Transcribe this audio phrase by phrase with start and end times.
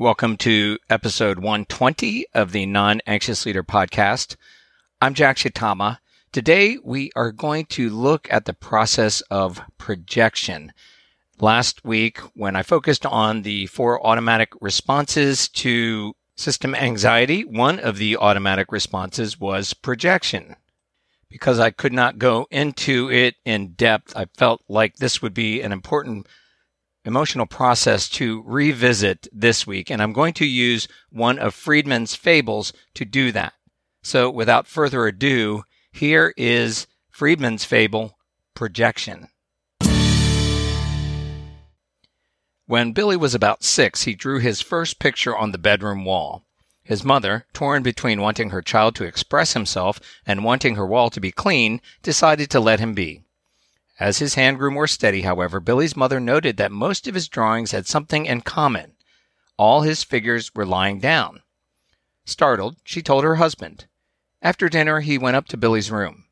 [0.00, 4.36] Welcome to episode 120 of the Non Anxious Leader podcast.
[4.98, 5.98] I'm Jack Shitama.
[6.32, 10.72] Today we are going to look at the process of projection.
[11.38, 17.98] Last week, when I focused on the four automatic responses to system anxiety, one of
[17.98, 20.56] the automatic responses was projection.
[21.28, 25.60] Because I could not go into it in depth, I felt like this would be
[25.60, 26.26] an important
[27.04, 32.72] emotional process to revisit this week, and I'm going to use one of Friedman's fables
[32.94, 33.54] to do that.
[34.02, 38.16] So, without further ado, here is Friedman's fable,
[38.54, 39.28] Projection.
[42.66, 46.44] When Billy was about six, he drew his first picture on the bedroom wall.
[46.82, 51.20] His mother, torn between wanting her child to express himself and wanting her wall to
[51.20, 53.22] be clean, decided to let him be.
[54.00, 57.72] As his hand grew more steady, however, Billy's mother noted that most of his drawings
[57.72, 58.94] had something in common.
[59.58, 61.42] All his figures were lying down.
[62.24, 63.84] Startled, she told her husband.
[64.40, 66.24] After dinner, he went up to Billy's room.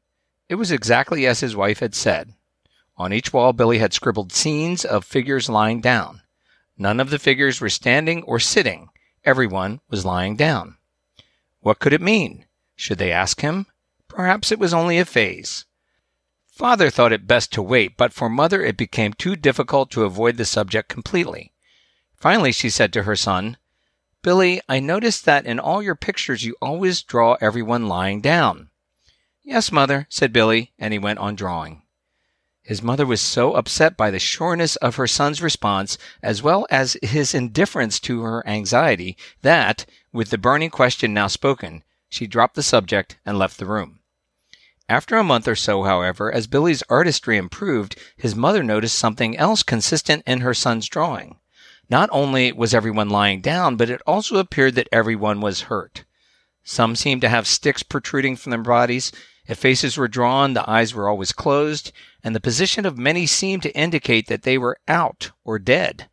[0.48, 2.33] It was exactly as his wife had said.
[2.96, 6.22] On each wall, Billy had scribbled scenes of figures lying down.
[6.78, 8.89] None of the figures were standing or sitting.
[9.24, 10.78] Everyone was lying down.
[11.61, 12.46] What could it mean?
[12.77, 13.66] Should they ask him?
[14.08, 15.66] Perhaps it was only a phase.
[16.59, 20.37] Father thought it best to wait, but for Mother it became too difficult to avoid
[20.37, 21.53] the subject completely.
[22.17, 23.59] Finally, she said to her son,
[24.23, 28.70] Billy, I noticed that in all your pictures you always draw everyone lying down.
[29.45, 31.83] Yes, Mother, said Billy, and he went on drawing.
[32.61, 36.96] His mother was so upset by the sureness of her son's response, as well as
[37.05, 42.64] his indifference to her anxiety, that, with the burning question now spoken, she dropped the
[42.64, 43.98] subject and left the room.
[44.91, 49.63] After a month or so, however, as Billy's artistry improved, his mother noticed something else
[49.63, 51.37] consistent in her son's drawing.
[51.91, 56.05] Not only was everyone lying down, but it also appeared that everyone was hurt.
[56.65, 59.13] Some seemed to have sticks protruding from their bodies.
[59.47, 63.63] If faces were drawn, the eyes were always closed, and the position of many seemed
[63.63, 66.09] to indicate that they were out or dead.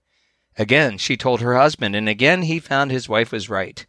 [0.58, 3.86] Again, she told her husband, and again he found his wife was right.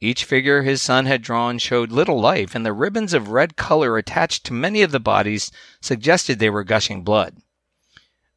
[0.00, 3.98] Each figure his son had drawn showed little life, and the ribbons of red color
[3.98, 7.36] attached to many of the bodies suggested they were gushing blood.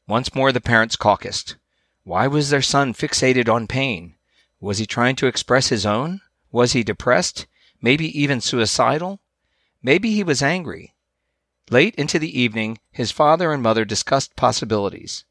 [0.06, 1.56] Once more the parents caucused.
[2.04, 4.16] Why was their son fixated on pain?
[4.60, 6.20] Was he trying to express his own?
[6.52, 7.48] Was he depressed?
[7.82, 9.22] Maybe even suicidal?
[9.82, 10.94] Maybe he was angry.
[11.70, 15.24] Late into the evening, his father and mother discussed possibilities.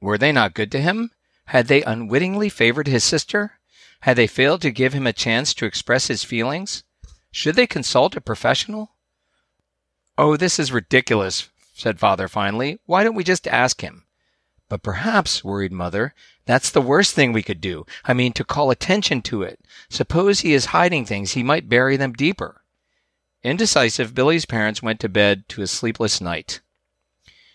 [0.00, 1.12] Were they not good to him?
[1.46, 3.57] Had they unwittingly favored his sister?
[4.00, 6.84] Had they failed to give him a chance to express his feelings?
[7.30, 8.92] Should they consult a professional?
[10.16, 12.78] Oh, this is ridiculous, said father finally.
[12.86, 14.04] Why don't we just ask him?
[14.68, 16.14] But perhaps, worried mother,
[16.44, 17.86] that's the worst thing we could do.
[18.04, 19.60] I mean, to call attention to it.
[19.88, 22.62] Suppose he is hiding things, he might bury them deeper.
[23.42, 26.60] Indecisive, Billy's parents went to bed to a sleepless night.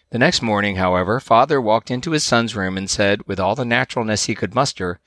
[0.09, 3.65] The next morning, however, father walked into his son's room and said, with all the
[3.65, 4.99] naturalness he could muster,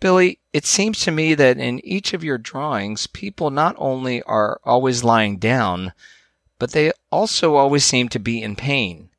[0.00, 4.58] Billy, it seems to me that in each of your drawings, people not only are
[4.64, 5.92] always lying down,
[6.58, 9.10] but they also always seem to be in pain.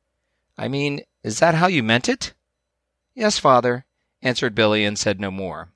[0.58, 2.34] I mean, is that how you meant it?
[3.14, 3.84] Yes, father,
[4.22, 5.68] answered Billy and said no more.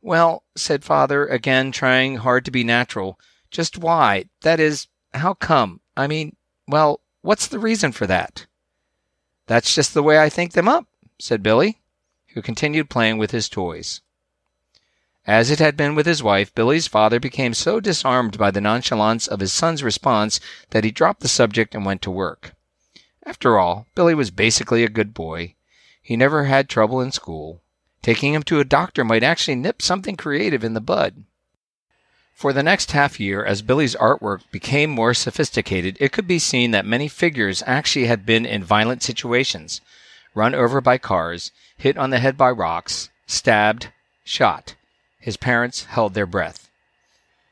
[0.00, 3.18] Well, said father, again trying hard to be natural,
[3.50, 4.26] just why?
[4.42, 5.80] That is, how come?
[5.96, 6.36] I mean,
[6.68, 8.46] well, what's the reason for that?
[9.46, 10.86] That's just the way I think them up,
[11.18, 11.78] said Billy,
[12.34, 14.00] who continued playing with his toys.
[15.26, 19.26] As it had been with his wife, Billy's father became so disarmed by the nonchalance
[19.26, 20.38] of his son's response
[20.70, 22.54] that he dropped the subject and went to work.
[23.24, 25.54] After all, Billy was basically a good boy.
[26.02, 27.62] He never had trouble in school.
[28.02, 31.24] Taking him to a doctor might actually nip something creative in the bud.
[32.34, 36.72] For the next half year, as Billy's artwork became more sophisticated, it could be seen
[36.72, 39.80] that many figures actually had been in violent situations
[40.34, 43.88] run over by cars, hit on the head by rocks, stabbed,
[44.24, 44.74] shot.
[45.18, 46.70] His parents held their breath.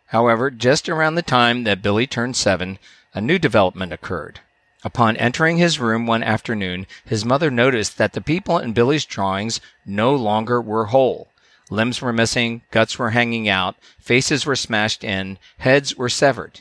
[0.07, 2.79] However, just around the time that Billy turned seven,
[3.15, 4.41] a new development occurred.
[4.85, 9.61] Upon entering his room one afternoon, his mother noticed that the people in Billy's drawings
[9.87, 11.29] no longer were whole.
[11.71, 16.61] Limbs were missing, guts were hanging out, faces were smashed in, heads were severed.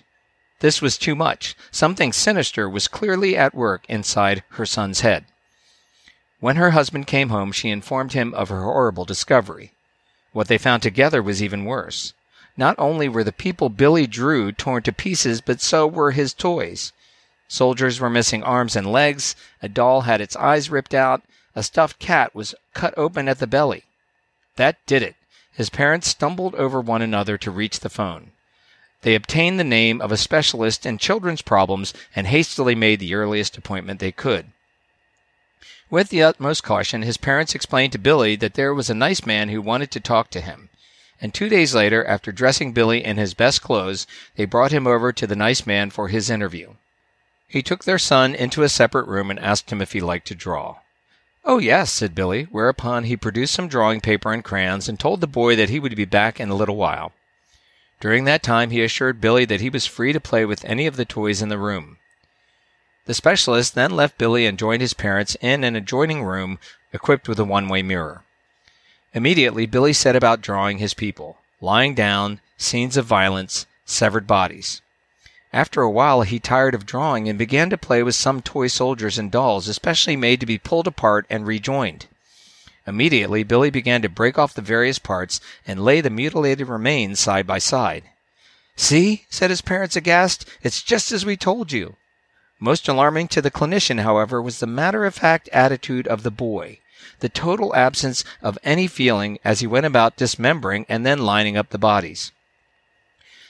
[0.60, 1.56] This was too much.
[1.72, 5.26] Something sinister was clearly at work inside her son's head.
[6.42, 9.74] When her husband came home, she informed him of her horrible discovery.
[10.34, 12.14] What they found together was even worse.
[12.58, 16.94] Not only were the people Billy drew torn to pieces, but so were his toys.
[17.48, 21.22] Soldiers were missing arms and legs, a doll had its eyes ripped out,
[21.56, 23.84] a stuffed cat was cut open at the belly.
[24.56, 25.16] That did it.
[25.54, 28.32] His parents stumbled over one another to reach the phone.
[29.04, 33.58] They obtained the name of a specialist in children's problems and hastily made the earliest
[33.58, 34.48] appointment they could.
[35.92, 39.50] With the utmost caution, his parents explained to Billy that there was a nice man
[39.50, 40.70] who wanted to talk to him.
[41.20, 44.08] And two days later, after dressing Billy in his best clothes,
[44.38, 46.76] they brought him over to the nice man for his interview.
[47.46, 50.34] He took their son into a separate room and asked him if he liked to
[50.34, 50.78] draw.
[51.44, 55.28] Oh, yes, said Billy, whereupon he produced some drawing paper and crayons and told the
[55.28, 57.12] boy that he would be back in a little while.
[58.00, 60.96] During that time, he assured Billy that he was free to play with any of
[60.96, 61.98] the toys in the room.
[63.06, 66.60] The specialist then left Billy and joined his parents in an adjoining room
[66.94, 68.24] equipped with a one way mirror.
[69.14, 74.82] Immediately, Billy set about drawing his people lying down, scenes of violence, severed bodies.
[75.54, 79.18] After a while, he tired of drawing and began to play with some toy soldiers
[79.18, 82.08] and dolls, especially made to be pulled apart and rejoined.
[82.88, 87.46] Immediately, Billy began to break off the various parts and lay the mutilated remains side
[87.46, 88.06] by side.
[88.76, 91.96] See, said his parents aghast, it's just as we told you.
[92.62, 96.80] Most alarming to the clinician, however, was the matter of fact attitude of the boy,
[97.20, 101.72] the total absence of any feeling as he went about dismembering and then lining up
[101.72, 102.32] the bodies.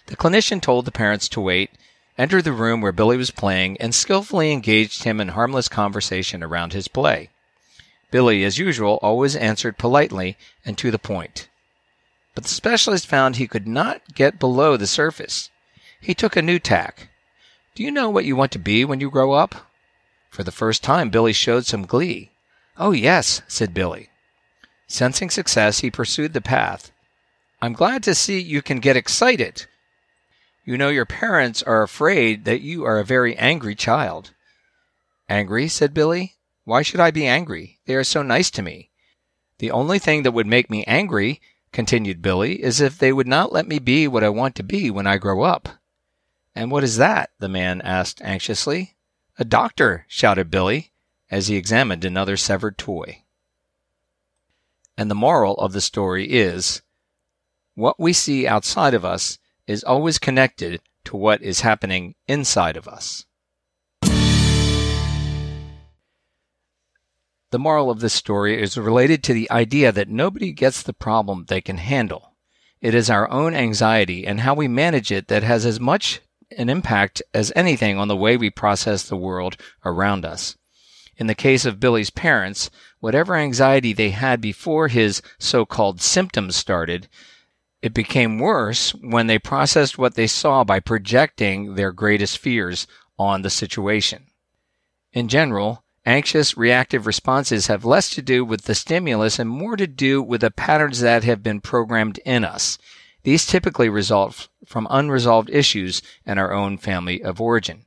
[0.07, 1.69] The clinician told the parents to wait
[2.17, 6.71] entered the room where Billy was playing, and skillfully engaged him in harmless conversation around
[6.73, 7.29] his play.
[8.11, 11.47] Billy, as usual, always answered politely and to the point.
[12.35, 15.49] But the specialist found he could not get below the surface.
[15.99, 17.09] He took a new tack.
[17.73, 19.55] Do you know what you want to be when you grow up?
[20.29, 22.31] For the first time, Billy showed some glee.
[22.77, 24.09] Oh, yes, said Billy.
[24.87, 26.91] Sensing success, he pursued the path.
[27.61, 29.67] I'm glad to see you can get excited.
[30.65, 34.31] You know your parents are afraid that you are a very angry child.
[35.29, 35.67] Angry?
[35.69, 36.35] said Billy.
[36.65, 37.79] Why should I be angry?
[37.85, 38.89] They are so nice to me.
[39.59, 41.39] The only thing that would make me angry,
[41.71, 44.91] continued Billy, is if they would not let me be what I want to be
[44.91, 45.69] when I grow up.
[46.53, 47.31] And what is that?
[47.39, 48.95] the man asked anxiously.
[49.37, 50.91] A doctor, shouted Billy,
[51.29, 53.23] as he examined another severed toy.
[54.97, 56.81] And the moral of the story is
[57.75, 62.87] what we see outside of us is always connected to what is happening inside of
[62.87, 63.25] us.
[67.51, 71.45] The moral of this story is related to the idea that nobody gets the problem
[71.47, 72.35] they can handle.
[72.79, 76.21] It is our own anxiety and how we manage it that has as much
[76.57, 80.57] an impact as anything on the way we process the world around us.
[81.17, 82.69] In the case of Billy's parents,
[82.99, 87.07] whatever anxiety they had before his so called symptoms started
[87.81, 92.85] it became worse when they processed what they saw by projecting their greatest fears
[93.17, 94.27] on the situation.
[95.13, 99.87] In general, anxious reactive responses have less to do with the stimulus and more to
[99.87, 102.77] do with the patterns that have been programmed in us.
[103.23, 107.85] These typically result from unresolved issues in our own family of origin.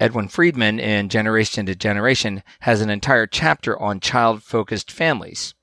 [0.00, 5.54] Edwin Friedman in Generation to Generation has an entire chapter on child focused families.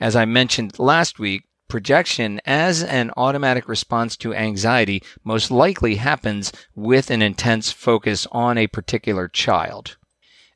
[0.00, 6.52] As I mentioned last week, projection as an automatic response to anxiety most likely happens
[6.74, 9.96] with an intense focus on a particular child.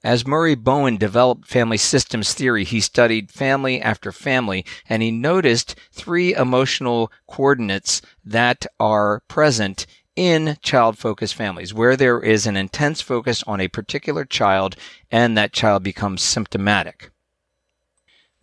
[0.02, 5.74] As Murray Bowen developed family systems theory, he studied family after family and he noticed
[5.92, 13.02] three emotional coordinates that are present in child focused families where there is an intense
[13.02, 14.74] focus on a particular child
[15.10, 17.10] and that child becomes symptomatic.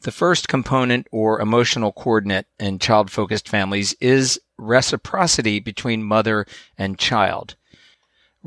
[0.02, 6.46] The first component or emotional coordinate in child focused families is reciprocity between mother
[6.78, 7.56] and child.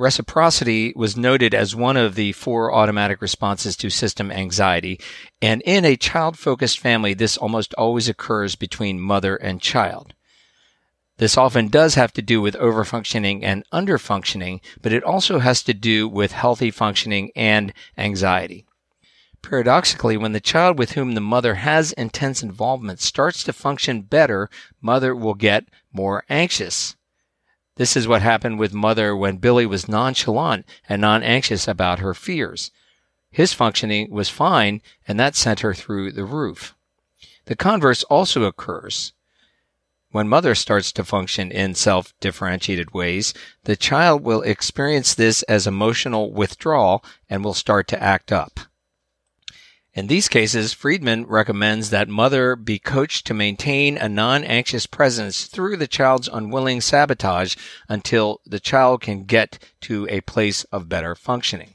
[0.00, 4.98] Reciprocity was noted as one of the four automatic responses to system anxiety.
[5.42, 10.14] And in a child focused family, this almost always occurs between mother and child.
[11.18, 15.74] This often does have to do with overfunctioning and underfunctioning, but it also has to
[15.74, 18.64] do with healthy functioning and anxiety.
[19.42, 24.48] Paradoxically, when the child with whom the mother has intense involvement starts to function better,
[24.80, 26.96] mother will get more anxious.
[27.80, 32.12] This is what happened with mother when Billy was nonchalant and non anxious about her
[32.12, 32.70] fears.
[33.30, 36.74] His functioning was fine, and that sent her through the roof.
[37.46, 39.14] The converse also occurs.
[40.10, 43.32] When mother starts to function in self differentiated ways,
[43.64, 48.60] the child will experience this as emotional withdrawal and will start to act up.
[50.00, 55.76] In these cases, Friedman recommends that mother be coached to maintain a non-anxious presence through
[55.76, 57.54] the child's unwilling sabotage
[57.86, 61.74] until the child can get to a place of better functioning.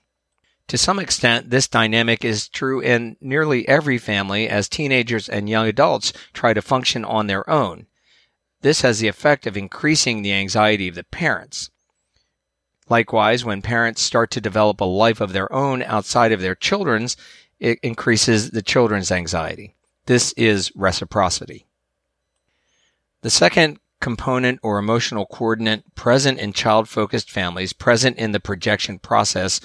[0.70, 5.68] To some extent, this dynamic is true in nearly every family as teenagers and young
[5.68, 7.86] adults try to function on their own.
[8.62, 11.70] This has the effect of increasing the anxiety of the parents.
[12.90, 17.18] Likewise, when parents start to develop a life of their own outside of their children's,
[17.60, 19.76] it increases the children's anxiety.
[20.06, 21.66] This is reciprocity.
[23.22, 29.00] The second component or emotional coordinate present in child focused families, present in the projection
[29.00, 29.60] process,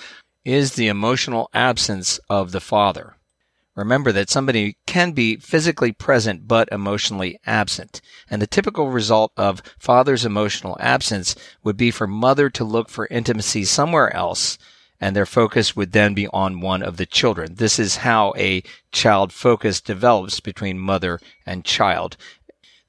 [0.45, 3.17] is the emotional absence of the father.
[3.77, 8.01] Remember that somebody can be physically present but emotionally absent.
[8.29, 13.07] And the typical result of father's emotional absence would be for mother to look for
[13.09, 14.59] intimacy somewhere else
[15.01, 17.55] and their focus would then be on one of the children.
[17.55, 22.17] This is how a child focus develops between mother and child.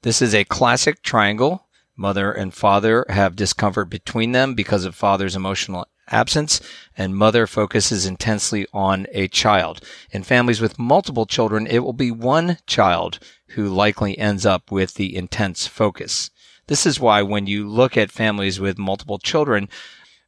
[0.02, 1.66] This is a classic triangle.
[1.96, 6.60] Mother and father have discomfort between them because of father's emotional absence,
[6.96, 9.80] and mother focuses intensely on a child.
[10.10, 14.94] In families with multiple children, it will be one child who likely ends up with
[14.94, 16.30] the intense focus.
[16.66, 19.68] This is why when you look at families with multiple children,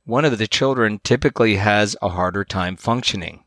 [0.05, 3.43] one of the children typically has a harder time functioning.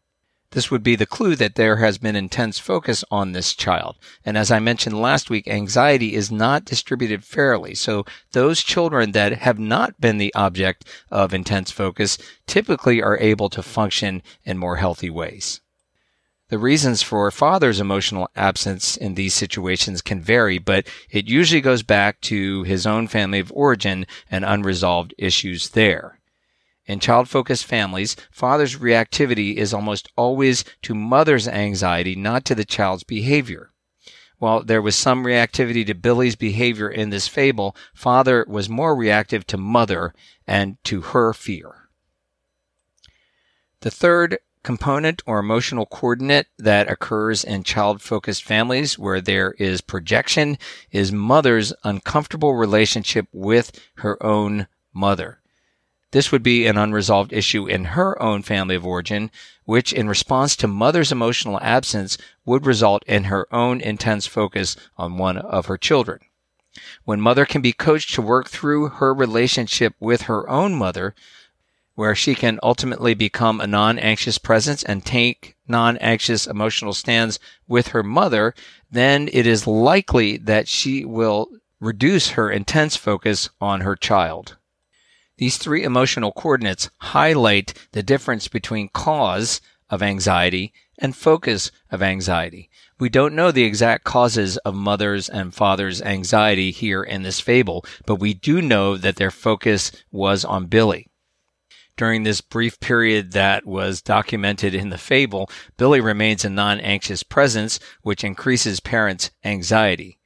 [0.51, 3.97] This would be the clue that there has been intense focus on this child.
[4.25, 7.75] And as I mentioned last week, anxiety is not distributed fairly.
[7.75, 13.49] So those children that have not been the object of intense focus typically are able
[13.49, 15.61] to function in more healthy ways.
[16.49, 21.83] The reasons for father's emotional absence in these situations can vary, but it usually goes
[21.83, 26.16] back to his own family of origin and unresolved issues there.
[26.87, 32.63] In child focused families, father's reactivity is almost always to mother's anxiety, not to the
[32.63, 33.71] child's behavior.
[34.39, 39.45] While there was some reactivity to Billy's behavior in this fable, father was more reactive
[39.47, 40.13] to mother
[40.45, 41.89] and to her fear.
[43.81, 49.81] The third component or emotional coordinate that occurs in child focused families where there is
[49.81, 50.57] projection
[50.91, 55.41] is mother's uncomfortable relationship with her own mother.
[56.11, 59.29] This would be an unresolved issue in her own family of origin,
[59.65, 65.17] which in response to mother's emotional absence would result in her own intense focus on
[65.17, 66.19] one of her children.
[67.03, 71.15] When mother can be coached to work through her relationship with her own mother,
[71.95, 78.03] where she can ultimately become a non-anxious presence and take non-anxious emotional stands with her
[78.03, 78.53] mother,
[78.91, 81.49] then it is likely that she will
[81.79, 84.56] reduce her intense focus on her child.
[85.37, 92.69] These three emotional coordinates highlight the difference between cause of anxiety and focus of anxiety.
[92.99, 97.85] We don't know the exact causes of mother's and father's anxiety here in this fable,
[98.07, 101.07] but we do know that their focus was on Billy.
[101.97, 107.79] During this brief period that was documented in the fable, Billy remains a non-anxious presence,
[108.01, 110.16] which increases parents' anxiety.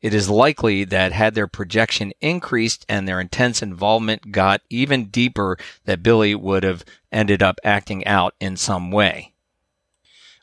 [0.00, 5.58] It is likely that had their projection increased and their intense involvement got even deeper,
[5.84, 9.34] that Billy would have ended up acting out in some way.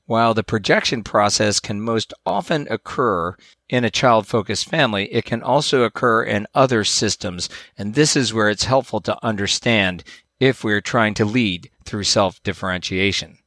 [0.06, 3.36] While the projection process can most often occur
[3.68, 8.34] in a child focused family, it can also occur in other systems, and this is
[8.34, 10.04] where it's helpful to understand
[10.40, 13.40] if we're trying to lead through self differentiation.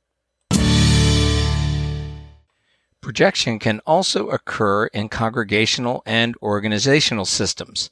[3.00, 7.90] Projection can also occur in congregational and organizational systems.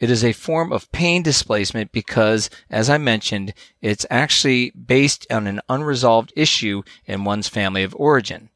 [0.00, 5.46] It is a form of pain displacement because, as I mentioned, it's actually based on
[5.46, 8.50] an unresolved issue in one's family of origin.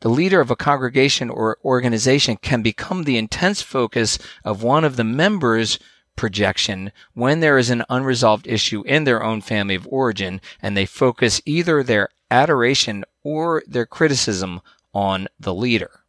[0.00, 4.96] The leader of a congregation or organization can become the intense focus of one of
[4.96, 5.78] the members'
[6.14, 10.84] projection when there is an unresolved issue in their own family of origin and they
[10.84, 14.60] focus either their adoration or their criticism
[14.92, 16.00] on the leader.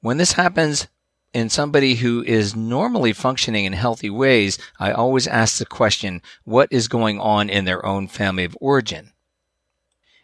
[0.00, 0.88] When this happens
[1.34, 6.68] in somebody who is normally functioning in healthy ways, I always ask the question, what
[6.70, 9.12] is going on in their own family of origin?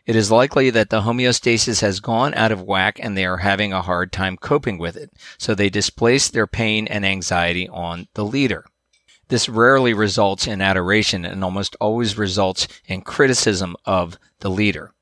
[0.07, 3.73] It is likely that the homeostasis has gone out of whack and they are having
[3.73, 5.11] a hard time coping with it.
[5.39, 8.67] So they displace their pain and anxiety on the leader.
[9.29, 14.93] This rarely results in adoration and almost always results in criticism of the leader.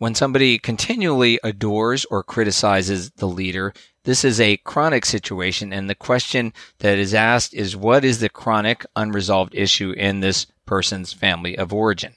[0.00, 5.94] When somebody continually adores or criticizes the leader, this is a chronic situation, and the
[5.94, 11.54] question that is asked is what is the chronic unresolved issue in this person's family
[11.54, 12.14] of origin?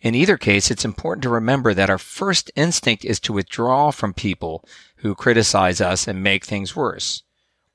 [0.00, 4.14] In either case, it's important to remember that our first instinct is to withdraw from
[4.14, 4.64] people
[4.96, 7.24] who criticize us and make things worse.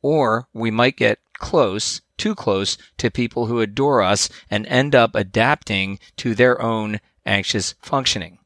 [0.02, 5.14] Or we might get close, too close, to people who adore us and end up
[5.14, 8.40] adapting to their own anxious functioning.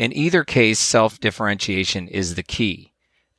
[0.00, 2.94] In either case, self differentiation is the key.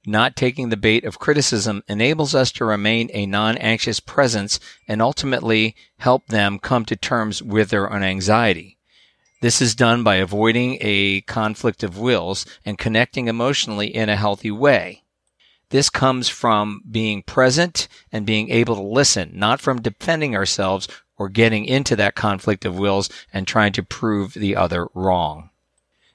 [0.06, 5.02] Not taking the bait of criticism enables us to remain a non anxious presence and
[5.02, 8.78] ultimately help them come to terms with their own anxiety.
[9.42, 14.52] This is done by avoiding a conflict of wills and connecting emotionally in a healthy
[14.52, 15.02] way.
[15.70, 20.88] This comes from being present and being able to listen, not from defending ourselves
[21.18, 25.51] or getting into that conflict of wills and trying to prove the other wrong.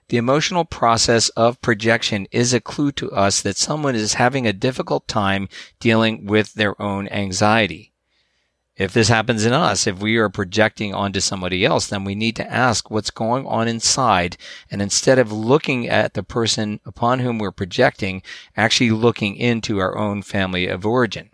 [0.08, 4.52] The emotional process of projection is a clue to us that someone is having a
[4.52, 5.48] difficult time
[5.80, 7.92] dealing with their own anxiety.
[8.76, 12.36] If this happens in us, if we are projecting onto somebody else, then we need
[12.36, 14.36] to ask what's going on inside.
[14.70, 18.22] And instead of looking at the person upon whom we're projecting,
[18.56, 21.30] actually looking into our own family of origin.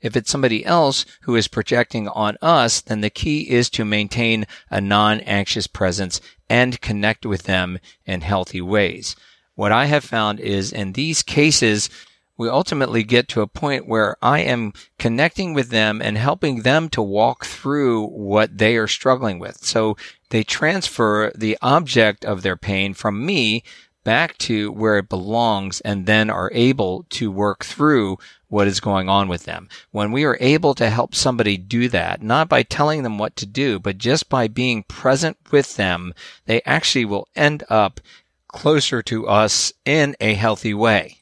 [0.00, 4.46] If it's somebody else who is projecting on us, then the key is to maintain
[4.70, 9.16] a non-anxious presence and connect with them in healthy ways.
[9.54, 11.88] What I have found is in these cases,
[12.36, 16.90] we ultimately get to a point where I am connecting with them and helping them
[16.90, 19.64] to walk through what they are struggling with.
[19.64, 19.96] So
[20.28, 23.64] they transfer the object of their pain from me
[24.06, 29.08] back to where it belongs and then are able to work through what is going
[29.08, 29.68] on with them.
[29.90, 33.46] When we are able to help somebody do that, not by telling them what to
[33.46, 38.00] do, but just by being present with them, they actually will end up
[38.46, 41.16] closer to us in a healthy way.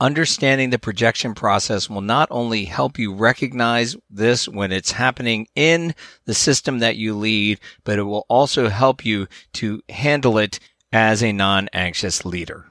[0.00, 5.94] Understanding the projection process will not only help you recognize this when it's happening in
[6.24, 10.58] the system that you lead, but it will also help you to handle it
[10.92, 12.66] as a non anxious leader.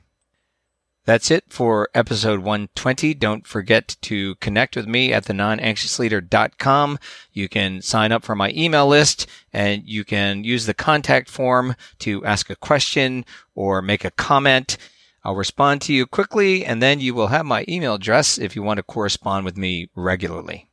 [1.06, 3.14] That's it for episode 120.
[3.14, 6.98] Don't forget to connect with me at the nonanxiousleader.com.
[7.32, 11.76] You can sign up for my email list and you can use the contact form
[12.00, 13.24] to ask a question
[13.54, 14.78] or make a comment.
[15.24, 18.64] I'll respond to you quickly and then you will have my email address if you
[18.64, 20.70] want to correspond with me regularly.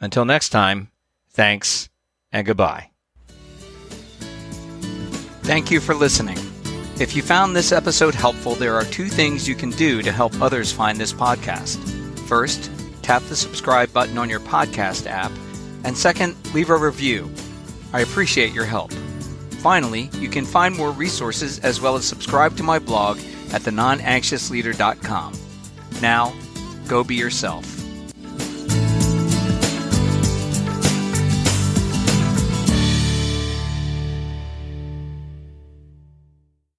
[0.00, 0.90] Until next time,
[1.30, 1.90] thanks
[2.32, 2.93] and goodbye.
[5.44, 6.38] Thank you for listening.
[6.98, 10.40] If you found this episode helpful, there are two things you can do to help
[10.40, 11.76] others find this podcast.
[12.20, 12.70] First,
[13.02, 15.30] tap the subscribe button on your podcast app,
[15.84, 17.30] and second, leave a review.
[17.92, 18.90] I appreciate your help.
[19.60, 23.18] Finally, you can find more resources as well as subscribe to my blog
[23.52, 25.34] at thenonanxiousleader.com.
[26.00, 26.34] Now,
[26.88, 27.73] go be yourself.